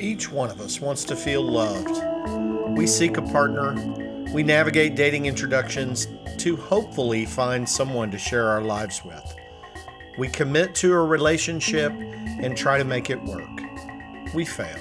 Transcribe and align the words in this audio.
Each 0.00 0.32
one 0.32 0.50
of 0.50 0.62
us 0.62 0.80
wants 0.80 1.04
to 1.04 1.14
feel 1.14 1.42
loved. 1.42 2.02
We 2.74 2.86
seek 2.86 3.18
a 3.18 3.22
partner. 3.22 3.74
We 4.32 4.42
navigate 4.42 4.94
dating 4.94 5.26
introductions 5.26 6.08
to 6.38 6.56
hopefully 6.56 7.26
find 7.26 7.68
someone 7.68 8.10
to 8.12 8.18
share 8.18 8.48
our 8.48 8.62
lives 8.62 9.04
with. 9.04 9.36
We 10.16 10.28
commit 10.28 10.74
to 10.76 10.94
a 10.94 11.04
relationship 11.04 11.92
and 11.92 12.56
try 12.56 12.78
to 12.78 12.84
make 12.84 13.10
it 13.10 13.22
work. 13.22 13.50
We 14.32 14.46
fail. 14.46 14.78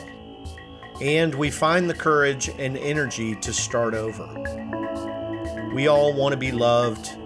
And 1.01 1.35
we 1.35 1.51
find 1.51 1.89
the 1.89 1.93
courage 1.93 2.47
and 2.57 2.77
energy 2.77 3.35
to 3.35 3.51
start 3.51 3.93
over. 3.93 4.25
We 5.73 5.87
all 5.87 6.13
want 6.13 6.31
to 6.31 6.37
be 6.37 6.53
loved. 6.53 7.17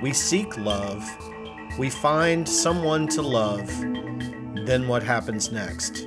We 0.00 0.14
seek 0.14 0.56
love. 0.56 1.06
We 1.78 1.90
find 1.90 2.48
someone 2.48 3.06
to 3.08 3.20
love. 3.20 3.66
Then 4.64 4.88
what 4.88 5.02
happens 5.02 5.52
next? 5.52 6.06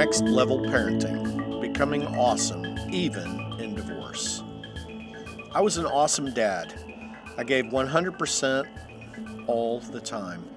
Next 0.00 0.22
level 0.22 0.60
parenting, 0.60 1.60
becoming 1.60 2.06
awesome, 2.16 2.64
even 2.90 3.52
in 3.60 3.74
divorce. 3.74 4.42
I 5.52 5.60
was 5.60 5.76
an 5.76 5.84
awesome 5.84 6.32
dad. 6.32 6.72
I 7.36 7.44
gave 7.44 7.66
100% 7.66 8.66
all 9.46 9.80
the 9.80 10.00
time. 10.00 10.48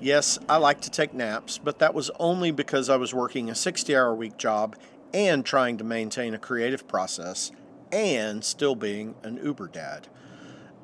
Yes, 0.00 0.38
I 0.48 0.58
like 0.58 0.82
to 0.82 0.90
take 0.90 1.14
naps, 1.14 1.58
but 1.58 1.80
that 1.80 1.94
was 1.94 2.12
only 2.20 2.52
because 2.52 2.88
I 2.88 2.94
was 2.94 3.12
working 3.12 3.50
a 3.50 3.56
60 3.56 3.96
hour 3.96 4.14
week 4.14 4.36
job 4.36 4.76
and 5.12 5.44
trying 5.44 5.78
to 5.78 5.84
maintain 5.84 6.32
a 6.32 6.38
creative 6.38 6.86
process 6.86 7.50
and 7.90 8.44
still 8.44 8.76
being 8.76 9.16
an 9.24 9.40
Uber 9.42 9.66
dad. 9.66 10.06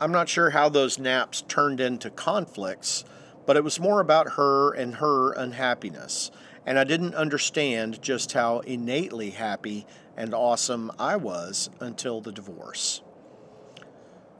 I'm 0.00 0.10
not 0.10 0.28
sure 0.28 0.50
how 0.50 0.68
those 0.68 0.98
naps 0.98 1.42
turned 1.42 1.78
into 1.78 2.10
conflicts, 2.10 3.04
but 3.46 3.56
it 3.56 3.62
was 3.62 3.78
more 3.78 4.00
about 4.00 4.32
her 4.32 4.72
and 4.72 4.96
her 4.96 5.30
unhappiness 5.34 6.32
and 6.68 6.78
I 6.78 6.84
didn't 6.84 7.14
understand 7.14 8.02
just 8.02 8.34
how 8.34 8.58
innately 8.58 9.30
happy 9.30 9.86
and 10.18 10.34
awesome 10.34 10.92
I 10.98 11.16
was 11.16 11.70
until 11.80 12.20
the 12.20 12.30
divorce. 12.30 13.00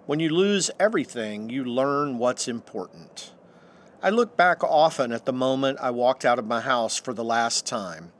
When 0.04 0.20
you 0.20 0.28
lose 0.28 0.70
everything, 0.78 1.48
you 1.48 1.64
learn 1.64 2.18
what's 2.18 2.46
important. 2.46 3.32
I 4.02 4.10
look 4.10 4.36
back 4.36 4.62
often 4.62 5.10
at 5.10 5.24
the 5.24 5.32
moment 5.32 5.78
I 5.80 5.90
walked 5.90 6.26
out 6.26 6.38
of 6.38 6.46
my 6.46 6.60
house 6.60 6.98
for 6.98 7.14
the 7.14 7.24
last 7.24 7.64
time. 7.64 8.12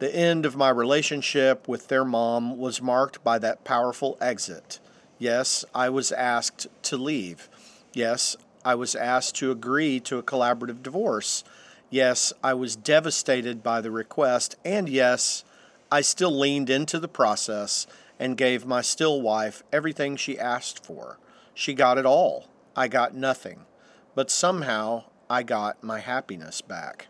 The 0.00 0.12
end 0.12 0.44
of 0.44 0.56
my 0.56 0.70
relationship 0.70 1.68
with 1.68 1.86
their 1.86 2.04
mom 2.04 2.58
was 2.58 2.82
marked 2.82 3.22
by 3.22 3.38
that 3.38 3.62
powerful 3.62 4.18
exit. 4.20 4.80
Yes, 5.20 5.64
I 5.72 5.88
was 5.88 6.10
asked 6.10 6.66
to 6.82 6.96
leave. 6.96 7.48
Yes, 7.94 8.36
I 8.64 8.74
was 8.74 8.96
asked 8.96 9.36
to 9.36 9.52
agree 9.52 10.00
to 10.00 10.18
a 10.18 10.22
collaborative 10.24 10.82
divorce. 10.82 11.44
Yes, 11.92 12.32
I 12.42 12.54
was 12.54 12.74
devastated 12.74 13.62
by 13.62 13.82
the 13.82 13.90
request, 13.90 14.56
and 14.64 14.88
yes, 14.88 15.44
I 15.90 16.00
still 16.00 16.30
leaned 16.30 16.70
into 16.70 16.98
the 16.98 17.06
process 17.06 17.86
and 18.18 18.34
gave 18.34 18.64
my 18.64 18.80
still 18.80 19.20
wife 19.20 19.62
everything 19.70 20.16
she 20.16 20.38
asked 20.38 20.82
for. 20.82 21.18
She 21.52 21.74
got 21.74 21.98
it 21.98 22.06
all. 22.06 22.48
I 22.74 22.88
got 22.88 23.14
nothing. 23.14 23.66
But 24.14 24.30
somehow 24.30 25.04
I 25.28 25.42
got 25.42 25.84
my 25.84 25.98
happiness 25.98 26.62
back. 26.62 27.08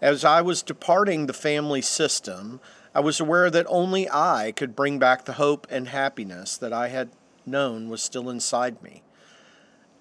As 0.00 0.24
I 0.24 0.40
was 0.40 0.62
departing 0.62 1.26
the 1.26 1.34
family 1.34 1.82
system, 1.82 2.60
I 2.94 3.00
was 3.00 3.20
aware 3.20 3.50
that 3.50 3.66
only 3.68 4.08
I 4.10 4.54
could 4.56 4.74
bring 4.74 4.98
back 4.98 5.26
the 5.26 5.34
hope 5.34 5.66
and 5.68 5.88
happiness 5.88 6.56
that 6.56 6.72
I 6.72 6.88
had 6.88 7.10
known 7.44 7.90
was 7.90 8.02
still 8.02 8.30
inside 8.30 8.82
me. 8.82 9.02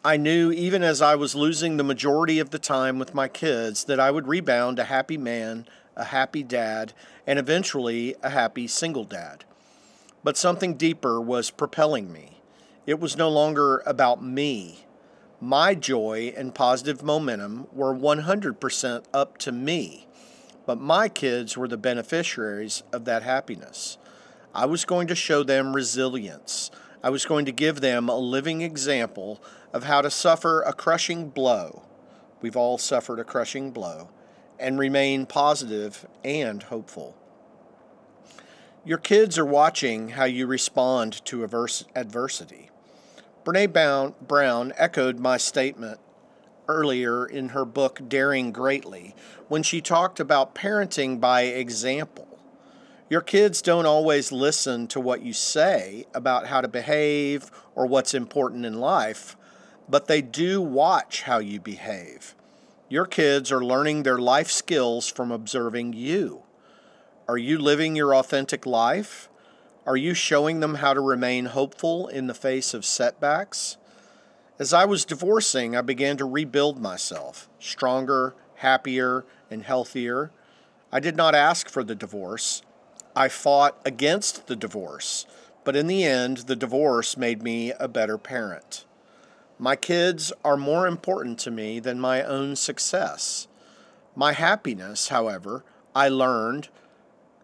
I 0.05 0.17
knew 0.17 0.51
even 0.51 0.83
as 0.83 1.01
I 1.01 1.15
was 1.15 1.33
losing 1.33 1.77
the 1.77 1.83
majority 1.83 2.39
of 2.39 2.49
the 2.49 2.59
time 2.59 2.99
with 2.99 3.13
my 3.13 3.29
kids 3.29 3.85
that 3.85 4.01
I 4.01 4.11
would 4.11 4.27
rebound 4.27 4.77
a 4.77 4.83
happy 4.83 5.15
man, 5.15 5.65
a 5.95 6.03
happy 6.03 6.43
dad, 6.43 6.91
and 7.25 7.39
eventually 7.39 8.13
a 8.21 8.31
happy 8.31 8.67
single 8.67 9.05
dad. 9.05 9.45
But 10.21 10.35
something 10.35 10.73
deeper 10.73 11.21
was 11.21 11.51
propelling 11.51 12.11
me. 12.11 12.41
It 12.85 12.99
was 12.99 13.15
no 13.15 13.29
longer 13.29 13.81
about 13.85 14.21
me. 14.21 14.85
My 15.39 15.73
joy 15.73 16.33
and 16.35 16.53
positive 16.53 17.01
momentum 17.01 17.67
were 17.71 17.95
100% 17.95 19.05
up 19.13 19.37
to 19.37 19.53
me, 19.53 20.07
but 20.65 20.81
my 20.81 21.07
kids 21.07 21.55
were 21.55 21.69
the 21.69 21.77
beneficiaries 21.77 22.83
of 22.91 23.05
that 23.05 23.23
happiness. 23.23 23.97
I 24.53 24.65
was 24.65 24.83
going 24.83 25.07
to 25.07 25.15
show 25.15 25.43
them 25.43 25.73
resilience. 25.73 26.71
I 27.03 27.09
was 27.09 27.25
going 27.25 27.45
to 27.45 27.51
give 27.51 27.81
them 27.81 28.07
a 28.07 28.17
living 28.17 28.61
example 28.61 29.43
of 29.73 29.83
how 29.83 30.01
to 30.01 30.09
suffer 30.09 30.61
a 30.61 30.71
crushing 30.71 31.27
blow. 31.29 31.83
We've 32.41 32.55
all 32.55 32.77
suffered 32.77 33.19
a 33.19 33.25
crushing 33.25 33.71
blow 33.71 34.09
and 34.57 34.79
remain 34.79 35.25
positive 35.25 36.05
and 36.23 36.63
hopeful. 36.63 37.17
Your 38.85 38.97
kids 38.97 39.37
are 39.37 39.45
watching 39.45 40.09
how 40.09 40.25
you 40.25 40.47
respond 40.47 41.23
to 41.25 41.43
adversity. 41.43 42.69
Brene 43.43 44.13
Brown 44.25 44.73
echoed 44.77 45.19
my 45.19 45.35
statement 45.35 45.99
earlier 46.69 47.25
in 47.25 47.49
her 47.49 47.65
book 47.65 48.01
Daring 48.07 48.53
Greatly 48.53 49.13
when 49.49 49.63
she 49.63 49.81
talked 49.81 50.21
about 50.21 50.55
parenting 50.55 51.19
by 51.19 51.41
example. 51.41 52.32
Your 53.13 53.21
kids 53.21 53.61
don't 53.61 53.85
always 53.85 54.31
listen 54.31 54.87
to 54.87 54.99
what 54.99 55.21
you 55.21 55.33
say 55.33 56.07
about 56.15 56.47
how 56.47 56.61
to 56.61 56.67
behave 56.67 57.51
or 57.75 57.85
what's 57.85 58.15
important 58.15 58.65
in 58.65 58.79
life, 58.79 59.37
but 59.87 60.07
they 60.07 60.19
do 60.19 60.59
watch 60.59 61.21
how 61.21 61.37
you 61.37 61.59
behave. 61.59 62.33
Your 62.89 63.05
kids 63.05 63.51
are 63.51 63.63
learning 63.63 64.01
their 64.01 64.17
life 64.17 64.49
skills 64.49 65.11
from 65.11 65.31
observing 65.31 65.93
you. 65.93 66.41
Are 67.27 67.37
you 67.37 67.59
living 67.59 67.95
your 67.95 68.15
authentic 68.15 68.65
life? 68.65 69.29
Are 69.85 69.95
you 69.95 70.15
showing 70.15 70.59
them 70.59 70.73
how 70.73 70.95
to 70.95 70.99
remain 70.99 71.45
hopeful 71.45 72.07
in 72.07 72.25
the 72.25 72.33
face 72.33 72.73
of 72.73 72.83
setbacks? 72.83 73.77
As 74.57 74.73
I 74.73 74.85
was 74.85 75.05
divorcing, 75.05 75.75
I 75.75 75.81
began 75.81 76.17
to 76.17 76.25
rebuild 76.25 76.81
myself, 76.81 77.47
stronger, 77.59 78.33
happier, 78.55 79.23
and 79.51 79.61
healthier. 79.61 80.31
I 80.91 80.99
did 80.99 81.15
not 81.15 81.35
ask 81.35 81.69
for 81.69 81.83
the 81.83 81.93
divorce. 81.93 82.63
I 83.15 83.29
fought 83.29 83.79
against 83.85 84.47
the 84.47 84.55
divorce, 84.55 85.25
but 85.63 85.75
in 85.75 85.87
the 85.87 86.03
end, 86.03 86.37
the 86.37 86.55
divorce 86.55 87.15
made 87.15 87.43
me 87.43 87.71
a 87.79 87.87
better 87.87 88.17
parent. 88.17 88.85
My 89.59 89.75
kids 89.75 90.33
are 90.43 90.57
more 90.57 90.87
important 90.87 91.37
to 91.39 91.51
me 91.51 91.79
than 91.79 91.99
my 91.99 92.23
own 92.23 92.55
success. 92.55 93.47
My 94.15 94.33
happiness, 94.33 95.09
however, 95.09 95.63
I 95.95 96.09
learned, 96.09 96.69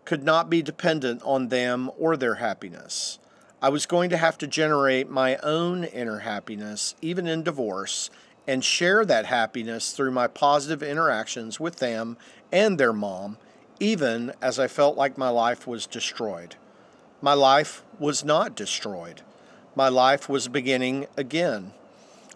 could 0.05 0.23
not 0.23 0.49
be 0.49 0.63
dependent 0.63 1.21
on 1.23 1.49
them 1.49 1.91
or 1.99 2.17
their 2.17 2.35
happiness. 2.35 3.19
I 3.61 3.69
was 3.69 3.85
going 3.85 4.09
to 4.09 4.17
have 4.17 4.37
to 4.39 4.47
generate 4.47 5.09
my 5.09 5.37
own 5.37 5.83
inner 5.83 6.19
happiness, 6.19 6.95
even 7.01 7.27
in 7.27 7.43
divorce, 7.43 8.09
and 8.47 8.65
share 8.65 9.05
that 9.05 9.27
happiness 9.27 9.91
through 9.91 10.11
my 10.11 10.27
positive 10.27 10.81
interactions 10.81 11.59
with 11.59 11.75
them 11.75 12.17
and 12.51 12.79
their 12.79 12.93
mom, 12.93 13.37
even 13.79 14.33
as 14.41 14.59
I 14.59 14.67
felt 14.67 14.97
like 14.97 15.17
my 15.17 15.29
life 15.29 15.65
was 15.65 15.87
destroyed. 15.87 16.55
My 17.21 17.33
life 17.33 17.83
was 17.97 18.23
not 18.23 18.55
destroyed. 18.55 19.21
My 19.75 19.89
life 19.89 20.27
was 20.27 20.47
beginning 20.47 21.07
again. 21.15 21.73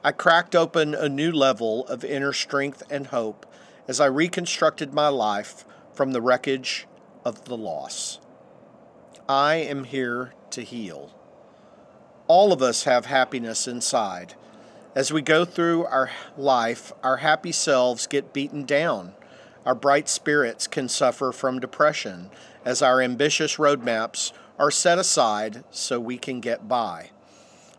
I 0.03 0.11
cracked 0.11 0.55
open 0.55 0.93
a 0.93 1.07
new 1.07 1.31
level 1.31 1.85
of 1.87 2.03
inner 2.03 2.33
strength 2.33 2.83
and 2.89 3.07
hope 3.07 3.45
as 3.87 3.99
I 3.99 4.05
reconstructed 4.05 4.93
my 4.93 5.07
life 5.07 5.65
from 5.93 6.11
the 6.11 6.21
wreckage 6.21 6.87
of 7.25 7.45
the 7.45 7.57
loss. 7.57 8.19
I 9.27 9.55
am 9.55 9.85
here 9.85 10.33
to 10.51 10.61
heal. 10.61 11.11
All 12.27 12.51
of 12.51 12.61
us 12.61 12.83
have 12.83 13.05
happiness 13.05 13.67
inside. 13.67 14.35
As 14.95 15.11
we 15.11 15.21
go 15.21 15.45
through 15.45 15.85
our 15.85 16.11
life, 16.37 16.91
our 17.01 17.17
happy 17.17 17.51
selves 17.51 18.07
get 18.07 18.33
beaten 18.33 18.65
down. 18.65 19.13
Our 19.65 19.75
bright 19.75 20.09
spirits 20.09 20.67
can 20.67 20.89
suffer 20.89 21.31
from 21.31 21.59
depression 21.59 22.29
as 22.65 22.81
our 22.81 23.01
ambitious 23.01 23.57
roadmaps 23.57 24.33
are 24.59 24.71
set 24.71 24.99
aside 24.99 25.63
so 25.71 25.99
we 25.99 26.17
can 26.17 26.39
get 26.39 26.67
by. 26.67 27.11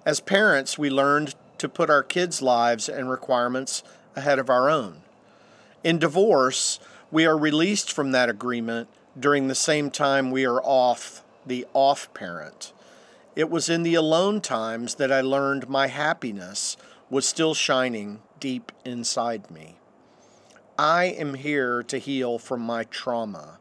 As 0.07 0.21
parents, 0.21 0.79
we 0.79 0.91
learned 0.91 1.35
to 1.59 1.69
put 1.69 1.91
our 1.91 2.03
kids' 2.03 2.43
lives 2.43 2.89
and 2.89 3.11
requirements 3.11 3.83
ahead 4.17 4.39
of 4.39 4.51
our 4.51 4.69
own. 4.69 5.03
In 5.83 5.99
divorce, 5.99 6.81
we 7.11 7.27
are 7.27 7.37
released 7.37 7.93
from 7.93 8.13
that 8.13 8.29
agreement 8.29 8.89
during 9.19 9.49
the 9.49 9.55
same 9.55 9.91
time 9.91 10.31
we 10.31 10.45
are 10.47 10.61
off 10.63 11.23
the 11.47 11.67
off 11.75 12.13
parent. 12.15 12.73
It 13.37 13.51
was 13.51 13.69
in 13.69 13.83
the 13.83 13.95
alone 13.95 14.41
times 14.41 14.97
that 14.97 15.13
I 15.13 15.21
learned 15.21 15.69
my 15.69 15.89
happiness 15.89 16.77
was 17.11 17.27
still 17.27 17.55
shining 17.55 18.23
deep 18.41 18.73
inside 18.85 19.51
me. 19.51 19.77
I 20.79 21.05
am 21.05 21.35
here 21.35 21.85
to 21.85 21.99
heal 21.99 22.39
from 22.39 22.61
my 22.61 22.83
trauma, 22.85 23.59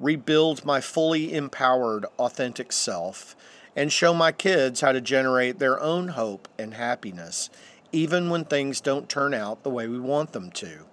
rebuild 0.00 0.64
my 0.64 0.80
fully 0.80 1.32
empowered, 1.32 2.04
authentic 2.18 2.72
self, 2.72 3.36
and 3.76 3.92
show 3.92 4.12
my 4.12 4.32
kids 4.32 4.80
how 4.80 4.90
to 4.90 5.00
generate 5.00 5.60
their 5.60 5.80
own 5.80 6.08
hope 6.08 6.48
and 6.58 6.74
happiness, 6.74 7.48
even 7.92 8.28
when 8.28 8.44
things 8.44 8.80
don't 8.80 9.08
turn 9.08 9.34
out 9.34 9.62
the 9.62 9.70
way 9.70 9.86
we 9.86 10.00
want 10.00 10.32
them 10.32 10.50
to. 10.50 10.86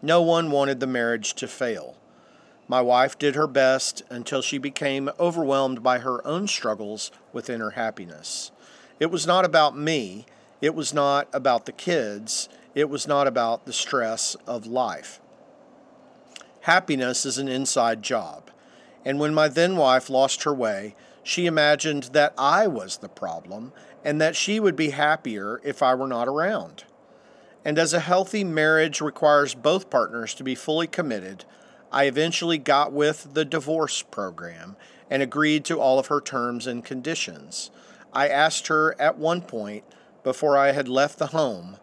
No 0.00 0.22
one 0.22 0.50
wanted 0.50 0.80
the 0.80 0.86
marriage 0.86 1.34
to 1.34 1.46
fail. 1.46 1.98
My 2.66 2.80
wife 2.80 3.18
did 3.18 3.34
her 3.34 3.46
best 3.46 4.02
until 4.08 4.40
she 4.40 4.56
became 4.56 5.10
overwhelmed 5.20 5.82
by 5.82 5.98
her 5.98 6.26
own 6.26 6.48
struggles 6.48 7.10
with 7.34 7.50
inner 7.50 7.70
happiness. 7.70 8.50
It 8.98 9.10
was 9.10 9.26
not 9.26 9.44
about 9.44 9.76
me, 9.76 10.24
it 10.62 10.74
was 10.74 10.94
not 10.94 11.28
about 11.34 11.66
the 11.66 11.72
kids, 11.72 12.48
it 12.76 12.90
was 12.90 13.08
not 13.08 13.26
about 13.26 13.64
the 13.64 13.72
stress 13.72 14.36
of 14.46 14.66
life. 14.66 15.18
Happiness 16.60 17.24
is 17.24 17.38
an 17.38 17.48
inside 17.48 18.02
job, 18.02 18.50
and 19.02 19.18
when 19.18 19.32
my 19.32 19.48
then 19.48 19.78
wife 19.78 20.10
lost 20.10 20.42
her 20.42 20.52
way, 20.52 20.94
she 21.22 21.46
imagined 21.46 22.10
that 22.12 22.34
I 22.36 22.66
was 22.66 22.98
the 22.98 23.08
problem 23.08 23.72
and 24.04 24.20
that 24.20 24.36
she 24.36 24.60
would 24.60 24.76
be 24.76 24.90
happier 24.90 25.58
if 25.64 25.82
I 25.82 25.94
were 25.94 26.06
not 26.06 26.28
around. 26.28 26.84
And 27.64 27.78
as 27.78 27.94
a 27.94 28.00
healthy 28.00 28.44
marriage 28.44 29.00
requires 29.00 29.54
both 29.54 29.88
partners 29.88 30.34
to 30.34 30.44
be 30.44 30.54
fully 30.54 30.86
committed, 30.86 31.46
I 31.90 32.04
eventually 32.04 32.58
got 32.58 32.92
with 32.92 33.32
the 33.32 33.46
divorce 33.46 34.02
program 34.02 34.76
and 35.08 35.22
agreed 35.22 35.64
to 35.64 35.80
all 35.80 35.98
of 35.98 36.08
her 36.08 36.20
terms 36.20 36.66
and 36.66 36.84
conditions. 36.84 37.70
I 38.12 38.28
asked 38.28 38.66
her 38.66 38.94
at 39.00 39.16
one 39.16 39.40
point, 39.40 39.84
before 40.22 40.58
I 40.58 40.72
had 40.72 40.88
left 40.88 41.18
the 41.18 41.28
home, 41.28 41.78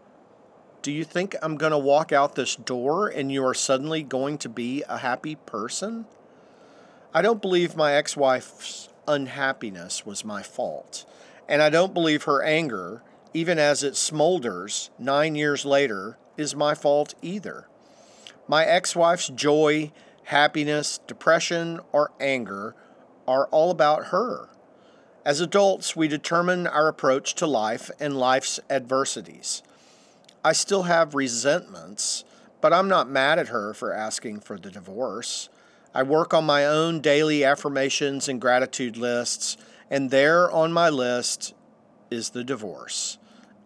Do 0.84 0.92
you 0.92 1.06
think 1.06 1.34
I'm 1.42 1.56
going 1.56 1.72
to 1.72 1.78
walk 1.78 2.12
out 2.12 2.36
this 2.36 2.58
door 2.58 3.08
and 3.08 3.32
you 3.32 3.46
are 3.46 3.54
suddenly 3.54 4.04
going 4.04 4.38
to 4.40 4.50
be 4.50 4.84
a 4.90 4.98
happy 4.98 5.36
person? 5.36 6.04
I 7.14 7.22
don't 7.22 7.42
believe 7.42 7.78
my 7.78 7.94
ex 7.94 8.18
wife's 8.18 8.90
unhappiness 9.08 10.06
was 10.06 10.26
my 10.26 10.44
fault, 10.44 11.06
and 11.48 11.62
I 11.62 11.70
don't 11.70 11.94
believe 11.94 12.24
her 12.24 12.44
anger, 12.44 13.02
even 13.34 13.60
as 13.60 13.82
it 13.82 13.94
smolders 13.94 14.90
nine 15.00 15.36
years 15.36 15.64
later, 15.64 16.18
is 16.36 16.54
my 16.54 16.76
fault 16.76 17.14
either. 17.22 17.70
My 18.50 18.66
ex 18.66 18.94
wife's 18.94 19.30
joy, 19.30 19.94
happiness, 20.26 21.00
depression, 21.08 21.80
or 21.94 22.12
anger 22.20 22.76
are 23.26 23.48
all 23.52 23.72
about 23.72 24.08
her. 24.08 24.50
As 25.24 25.40
adults, 25.40 25.96
we 25.96 26.10
determine 26.10 26.68
our 26.68 26.90
approach 26.90 27.36
to 27.36 27.48
life 27.48 27.90
and 28.02 28.20
life's 28.20 28.60
adversities. 28.70 29.64
I 30.44 30.54
still 30.54 30.84
have 30.84 31.16
resentments, 31.16 32.26
but 32.62 32.74
I'm 32.74 32.88
not 32.88 33.10
mad 33.10 33.40
at 33.40 33.50
her 33.50 33.74
for 33.74 33.94
asking 33.94 34.42
for 34.42 34.58
the 34.58 34.72
divorce. 34.72 35.50
I 35.94 36.04
work 36.04 36.34
on 36.34 36.46
my 36.46 36.66
own 36.66 37.00
daily 37.00 37.44
affirmations 37.44 38.28
and 38.28 38.42
gratitude 38.42 38.98
lists, 38.98 39.58
and 39.90 40.12
there 40.12 40.52
on 40.52 40.74
my 40.74 40.90
list 40.90 41.54
is 42.10 42.32
the 42.32 42.44
divorce. 42.44 43.18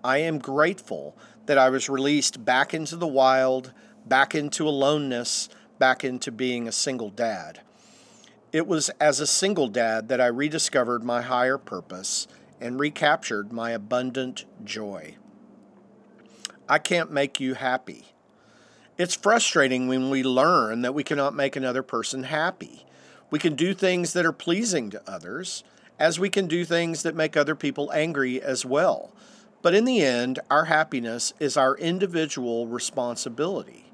I 0.03 0.19
am 0.19 0.39
grateful 0.39 1.17
that 1.47 1.57
I 1.57 1.69
was 1.69 1.89
released 1.89 2.43
back 2.45 2.73
into 2.73 2.95
the 2.95 3.07
wild 3.07 3.73
back 4.07 4.35
into 4.35 4.67
aloneness, 4.67 5.49
back 5.79 6.03
into 6.03 6.31
being 6.31 6.67
a 6.67 6.71
single 6.71 7.09
dad. 7.09 7.61
It 8.51 8.67
was 8.67 8.89
as 9.01 9.19
a 9.19 9.27
single 9.27 9.67
dad 9.67 10.09
that 10.09 10.21
I 10.21 10.27
rediscovered 10.27 11.03
my 11.03 11.21
higher 11.21 11.57
purpose 11.57 12.27
and 12.59 12.79
recaptured 12.79 13.51
my 13.51 13.71
abundant 13.71 14.45
joy. 14.63 15.15
I 16.69 16.79
can't 16.79 17.11
make 17.11 17.39
you 17.39 17.53
happy. 17.53 18.07
It's 18.97 19.15
frustrating 19.15 19.87
when 19.87 20.09
we 20.09 20.23
learn 20.23 20.81
that 20.81 20.93
we 20.93 21.03
cannot 21.03 21.35
make 21.35 21.55
another 21.55 21.83
person 21.83 22.23
happy. 22.23 22.85
We 23.29 23.39
can 23.39 23.55
do 23.55 23.73
things 23.73 24.13
that 24.13 24.25
are 24.25 24.33
pleasing 24.33 24.89
to 24.89 25.01
others, 25.09 25.63
as 25.99 26.19
we 26.19 26.29
can 26.29 26.47
do 26.47 26.65
things 26.65 27.03
that 27.03 27.15
make 27.15 27.37
other 27.37 27.55
people 27.55 27.91
angry 27.93 28.41
as 28.41 28.65
well. 28.65 29.11
But 29.61 29.75
in 29.75 29.85
the 29.85 30.01
end, 30.01 30.39
our 30.49 30.65
happiness 30.65 31.33
is 31.39 31.57
our 31.57 31.77
individual 31.77 32.67
responsibility. 32.67 33.85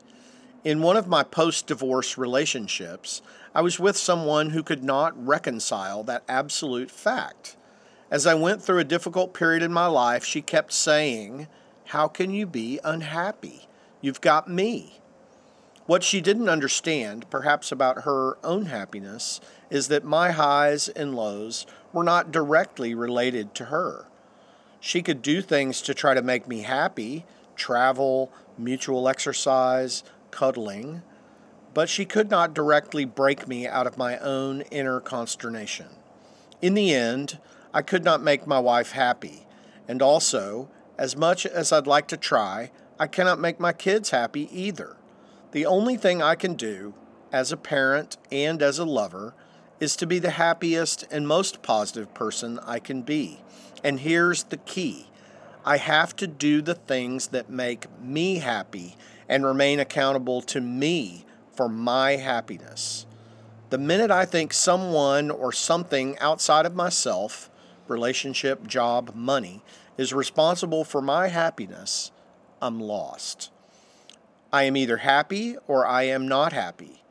In 0.63 0.81
one 0.81 0.97
of 0.97 1.07
my 1.07 1.23
post 1.23 1.67
divorce 1.67 2.17
relationships, 2.17 3.21
I 3.53 3.61
was 3.61 3.79
with 3.79 3.97
someone 3.97 4.51
who 4.51 4.63
could 4.63 4.83
not 4.83 5.13
reconcile 5.25 6.03
that 6.03 6.23
absolute 6.27 6.89
fact. 6.89 7.55
As 8.09 8.25
I 8.25 8.33
went 8.33 8.61
through 8.61 8.79
a 8.79 8.85
difficult 8.85 9.33
period 9.33 9.61
in 9.61 9.73
my 9.73 9.87
life, 9.87 10.23
she 10.23 10.41
kept 10.41 10.71
saying, 10.71 11.47
How 11.93 12.07
can 12.07 12.33
you 12.33 12.47
be 12.47 12.79
unhappy? 12.83 13.67
You've 14.01 14.19
got 14.19 14.49
me. 14.49 14.99
What 15.85 16.03
she 16.03 16.21
didn't 16.21 16.49
understand, 16.49 17.29
perhaps 17.29 17.71
about 17.71 18.01
her 18.01 18.39
own 18.43 18.65
happiness, 18.65 19.39
is 19.69 19.89
that 19.89 20.03
my 20.03 20.31
highs 20.31 20.87
and 20.87 21.13
lows 21.13 21.67
were 21.91 22.03
not 22.03 22.31
directly 22.31 22.95
related 22.95 23.53
to 23.53 23.65
her. 23.65 24.07
She 24.79 25.03
could 25.03 25.21
do 25.21 25.39
things 25.39 25.83
to 25.83 25.93
try 25.93 26.15
to 26.15 26.23
make 26.23 26.47
me 26.47 26.63
happy 26.63 27.27
travel, 27.55 28.31
mutual 28.57 29.07
exercise, 29.07 30.03
cuddling, 30.31 31.03
but 31.75 31.89
she 31.89 32.05
could 32.05 32.31
not 32.31 32.55
directly 32.55 33.05
break 33.05 33.47
me 33.47 33.67
out 33.67 33.85
of 33.85 33.99
my 33.99 34.17
own 34.17 34.61
inner 34.71 34.99
consternation. 34.99 35.89
In 36.59 36.73
the 36.73 36.91
end, 36.91 37.37
I 37.71 37.83
could 37.83 38.03
not 38.03 38.23
make 38.23 38.47
my 38.47 38.57
wife 38.57 38.93
happy, 38.93 39.45
and 39.87 40.01
also, 40.01 40.69
as 40.97 41.15
much 41.15 41.45
as 41.45 41.71
I'd 41.71 41.87
like 41.87 42.07
to 42.09 42.17
try, 42.17 42.71
I 42.99 43.07
cannot 43.07 43.39
make 43.39 43.59
my 43.59 43.73
kids 43.73 44.11
happy 44.11 44.47
either. 44.51 44.97
The 45.51 45.65
only 45.65 45.97
thing 45.97 46.21
I 46.21 46.35
can 46.35 46.53
do, 46.55 46.93
as 47.31 47.51
a 47.51 47.57
parent 47.57 48.17
and 48.31 48.61
as 48.61 48.79
a 48.79 48.85
lover, 48.85 49.33
is 49.79 49.95
to 49.97 50.07
be 50.07 50.19
the 50.19 50.31
happiest 50.31 51.05
and 51.11 51.27
most 51.27 51.61
positive 51.61 52.13
person 52.13 52.59
I 52.59 52.79
can 52.79 53.01
be. 53.01 53.41
And 53.83 53.99
here's 53.99 54.43
the 54.43 54.57
key 54.57 55.07
I 55.65 55.77
have 55.77 56.15
to 56.17 56.27
do 56.27 56.61
the 56.61 56.75
things 56.75 57.27
that 57.27 57.49
make 57.49 57.87
me 57.99 58.39
happy 58.39 58.95
and 59.27 59.45
remain 59.45 59.79
accountable 59.79 60.41
to 60.41 60.61
me 60.61 61.25
for 61.55 61.69
my 61.69 62.17
happiness. 62.17 63.05
The 63.69 63.77
minute 63.77 64.11
I 64.11 64.25
think 64.25 64.53
someone 64.53 65.31
or 65.31 65.51
something 65.51 66.17
outside 66.19 66.65
of 66.65 66.75
myself, 66.75 67.49
relationship, 67.87 68.67
job, 68.67 69.15
money, 69.15 69.63
is 69.97 70.13
responsible 70.13 70.83
for 70.83 71.01
my 71.01 71.27
happiness, 71.27 72.11
I'm 72.61 72.79
lost. 72.79 73.51
I 74.51 74.63
am 74.63 74.77
either 74.77 74.97
happy 74.97 75.55
or 75.67 75.85
I 75.85 76.03
am 76.03 76.27
not 76.27 76.53
happy. 76.53 77.03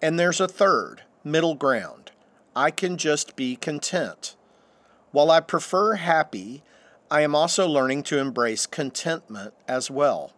And 0.00 0.18
there's 0.18 0.40
a 0.40 0.48
third, 0.48 1.02
middle 1.24 1.54
ground. 1.54 2.12
I 2.56 2.70
can 2.70 2.96
just 2.96 3.36
be 3.36 3.56
content. 3.56 4.36
While 5.12 5.30
I 5.30 5.40
prefer 5.40 5.94
happy, 5.94 6.62
I 7.10 7.22
am 7.22 7.34
also 7.34 7.66
learning 7.66 8.02
to 8.04 8.18
embrace 8.18 8.66
contentment 8.66 9.54
as 9.66 9.90
well. 9.90 10.32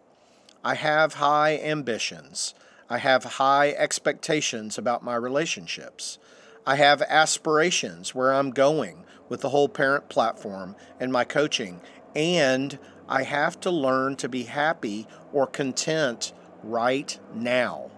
I 0.63 0.75
have 0.75 1.15
high 1.15 1.57
ambitions. 1.57 2.53
I 2.89 2.99
have 2.99 3.23
high 3.23 3.71
expectations 3.71 4.77
about 4.77 5.03
my 5.03 5.15
relationships. 5.15 6.19
I 6.65 6.75
have 6.75 7.01
aspirations 7.01 8.13
where 8.13 8.33
I'm 8.33 8.51
going 8.51 9.03
with 9.29 9.41
the 9.41 9.49
whole 9.49 9.69
parent 9.69 10.09
platform 10.09 10.75
and 10.99 11.11
my 11.11 11.23
coaching. 11.23 11.81
And 12.15 12.77
I 13.07 13.23
have 13.23 13.59
to 13.61 13.71
learn 13.71 14.15
to 14.17 14.29
be 14.29 14.43
happy 14.43 15.07
or 15.33 15.47
content 15.47 16.33
right 16.63 17.17
now. 17.33 17.91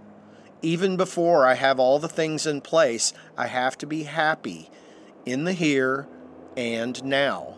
Even 0.61 0.95
before 0.95 1.45
I 1.45 1.55
have 1.55 1.79
all 1.79 1.99
the 1.99 2.07
things 2.07 2.47
in 2.47 2.61
place, 2.61 3.13
I 3.37 3.47
have 3.47 3.77
to 3.79 3.85
be 3.85 4.03
happy 4.03 4.69
in 5.25 5.43
the 5.43 5.53
here 5.53 6.07
and 6.55 7.03
now. 7.03 7.57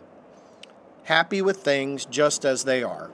Happy 1.03 1.41
with 1.41 1.57
things 1.57 2.05
just 2.05 2.45
as 2.45 2.63
they 2.63 2.81
are. 2.81 3.11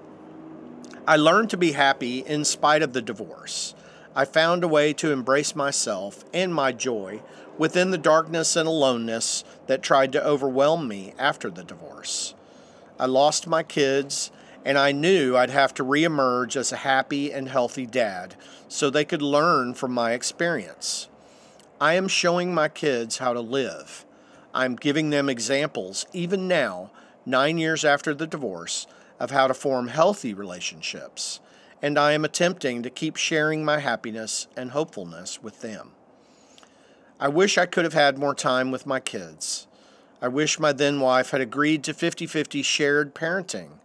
I 1.08 1.18
learned 1.18 1.50
to 1.50 1.58
be 1.58 1.74
happy 1.74 2.20
in 2.20 2.46
spite 2.46 2.84
of 2.84 2.94
the 2.94 3.02
divorce. 3.02 3.76
I 4.14 4.26
found 4.26 4.64
a 4.64 4.68
way 4.68 4.92
to 4.94 5.12
embrace 5.12 5.56
myself 5.56 6.26
and 6.34 6.54
my 6.54 6.74
joy 6.74 7.22
within 7.58 7.92
the 7.92 7.98
darkness 7.98 8.56
and 8.56 8.68
aloneness 8.68 9.44
that 9.68 9.82
tried 9.82 10.12
to 10.14 10.26
overwhelm 10.26 10.88
me 10.88 11.14
after 11.18 11.50
the 11.50 11.64
divorce. 11.64 12.34
I 13.00 13.06
lost 13.06 13.48
my 13.48 13.64
kids, 13.64 14.32
and 14.66 14.78
I 14.78 14.92
knew 14.92 15.38
I'd 15.38 15.50
have 15.50 15.74
to 15.76 15.84
reemerge 15.84 16.56
as 16.56 16.72
a 16.72 16.78
happy 16.78 17.32
and 17.32 17.48
healthy 17.48 17.86
dad 17.86 18.36
so 18.68 18.90
they 18.90 19.06
could 19.06 19.22
learn 19.22 19.74
from 19.74 19.92
my 19.92 20.12
experience. 20.12 21.08
I 21.80 21.94
am 21.94 22.08
showing 22.08 22.54
my 22.54 22.68
kids 22.68 23.18
how 23.18 23.34
to 23.34 23.42
live. 23.42 24.06
I'm 24.54 24.76
giving 24.76 25.10
them 25.10 25.30
examples, 25.30 26.06
even 26.14 26.48
now, 26.48 26.92
nine 27.26 27.58
years 27.58 27.86
after 27.86 28.14
the 28.14 28.28
divorce, 28.28 28.88
of 29.20 29.32
how 29.32 29.48
to 29.48 29.54
form 29.54 29.88
healthy 29.88 30.34
relationships, 30.34 31.40
and 31.82 31.98
I 31.98 32.12
am 32.12 32.24
attempting 32.24 32.84
to 32.84 32.90
keep 32.90 33.16
sharing 33.16 33.66
my 33.66 33.80
happiness 33.80 34.48
and 34.56 34.72
hopefulness 34.72 35.42
with 35.42 35.62
them. 35.62 35.92
I 37.20 37.28
wish 37.28 37.58
I 37.58 37.66
could 37.66 37.84
have 37.84 37.94
had 37.94 38.18
more 38.18 38.36
time 38.36 38.72
with 38.72 38.86
my 38.86 39.00
kids. 39.00 39.68
I 40.22 40.28
wish 40.28 40.60
my 40.60 40.72
then 40.72 41.00
wife 41.00 41.32
had 41.32 41.42
agreed 41.42 41.84
to 41.86 41.94
50 41.94 42.28
50 42.28 42.62
shared 42.62 43.16
parenting. 43.16 43.80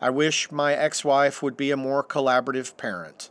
I 0.00 0.10
wish 0.10 0.50
my 0.50 0.74
ex 0.74 1.04
wife 1.04 1.42
would 1.42 1.56
be 1.56 1.70
a 1.70 1.76
more 1.76 2.02
collaborative 2.02 2.76
parent. 2.76 3.30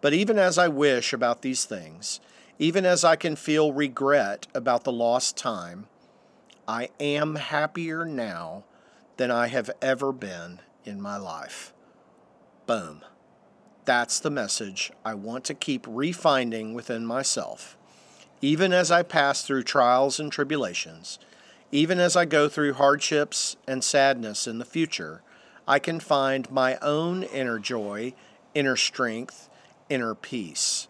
But 0.00 0.14
even 0.14 0.38
as 0.38 0.58
I 0.58 0.68
wish 0.68 1.12
about 1.12 1.42
these 1.42 1.64
things, 1.64 2.20
even 2.58 2.84
as 2.84 3.04
I 3.04 3.16
can 3.16 3.36
feel 3.36 3.72
regret 3.72 4.46
about 4.54 4.84
the 4.84 4.92
lost 4.92 5.36
time, 5.36 5.86
I 6.66 6.90
am 7.00 7.36
happier 7.36 8.04
now 8.04 8.64
than 9.16 9.30
I 9.30 9.48
have 9.48 9.70
ever 9.80 10.12
been 10.12 10.60
in 10.84 11.00
my 11.00 11.16
life. 11.16 11.72
Boom. 12.66 13.02
That's 13.88 14.20
the 14.20 14.28
message 14.28 14.92
I 15.02 15.14
want 15.14 15.44
to 15.44 15.54
keep 15.54 15.86
refinding 15.86 16.74
within 16.74 17.06
myself. 17.06 17.78
Even 18.42 18.70
as 18.70 18.90
I 18.90 19.02
pass 19.02 19.40
through 19.40 19.62
trials 19.62 20.20
and 20.20 20.30
tribulations, 20.30 21.18
even 21.72 21.98
as 21.98 22.14
I 22.14 22.26
go 22.26 22.50
through 22.50 22.74
hardships 22.74 23.56
and 23.66 23.82
sadness 23.82 24.46
in 24.46 24.58
the 24.58 24.66
future, 24.66 25.22
I 25.66 25.78
can 25.78 26.00
find 26.00 26.50
my 26.50 26.76
own 26.82 27.22
inner 27.22 27.58
joy, 27.58 28.12
inner 28.52 28.76
strength, 28.76 29.48
inner 29.88 30.14
peace. 30.14 30.86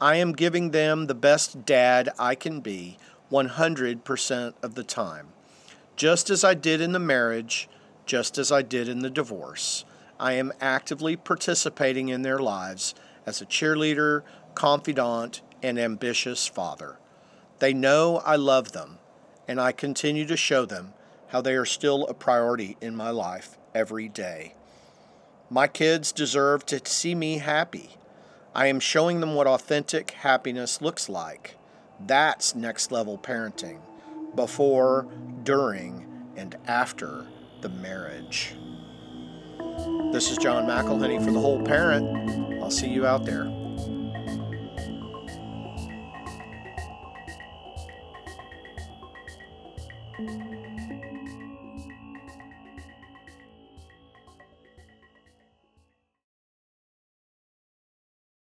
I 0.00 0.16
am 0.16 0.32
giving 0.32 0.72
them 0.72 1.06
the 1.06 1.14
best 1.14 1.64
dad 1.64 2.08
I 2.18 2.34
can 2.34 2.58
be 2.58 2.98
100% 3.30 4.54
of 4.64 4.74
the 4.74 4.82
time. 4.82 5.28
Just 5.94 6.28
as 6.28 6.42
I 6.42 6.54
did 6.54 6.80
in 6.80 6.90
the 6.90 6.98
marriage, 6.98 7.68
just 8.04 8.36
as 8.36 8.50
I 8.50 8.62
did 8.62 8.88
in 8.88 8.98
the 8.98 9.10
divorce, 9.10 9.84
I 10.22 10.34
am 10.34 10.52
actively 10.60 11.16
participating 11.16 12.08
in 12.08 12.22
their 12.22 12.38
lives 12.38 12.94
as 13.26 13.42
a 13.42 13.46
cheerleader, 13.46 14.22
confidant, 14.54 15.42
and 15.64 15.80
ambitious 15.80 16.46
father. 16.46 16.96
They 17.58 17.74
know 17.74 18.22
I 18.24 18.36
love 18.36 18.70
them, 18.70 18.98
and 19.48 19.60
I 19.60 19.72
continue 19.72 20.24
to 20.26 20.36
show 20.36 20.64
them 20.64 20.94
how 21.30 21.40
they 21.40 21.56
are 21.56 21.64
still 21.64 22.06
a 22.06 22.14
priority 22.14 22.76
in 22.80 22.94
my 22.94 23.10
life 23.10 23.58
every 23.74 24.08
day. 24.08 24.54
My 25.50 25.66
kids 25.66 26.12
deserve 26.12 26.64
to 26.66 26.80
see 26.84 27.16
me 27.16 27.38
happy. 27.38 27.96
I 28.54 28.68
am 28.68 28.78
showing 28.78 29.18
them 29.18 29.34
what 29.34 29.48
authentic 29.48 30.12
happiness 30.12 30.80
looks 30.80 31.08
like. 31.08 31.56
That's 31.98 32.54
next 32.54 32.92
level 32.92 33.18
parenting 33.18 33.80
before, 34.36 35.08
during, 35.42 36.06
and 36.36 36.56
after 36.68 37.26
the 37.60 37.70
marriage. 37.70 38.54
This 40.12 40.30
is 40.30 40.38
John 40.38 40.66
McElhenney 40.66 41.24
for 41.24 41.30
The 41.32 41.40
Whole 41.40 41.62
Parent. 41.62 42.62
I'll 42.62 42.70
see 42.70 42.88
you 42.88 43.06
out 43.06 43.24
there. 43.24 43.50